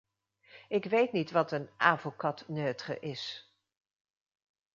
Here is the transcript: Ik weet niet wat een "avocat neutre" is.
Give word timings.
Ik 0.67 0.85
weet 0.85 1.11
niet 1.11 1.31
wat 1.31 1.51
een 1.51 1.69
"avocat 1.77 2.47
neutre" 2.47 2.99
is. 2.99 3.53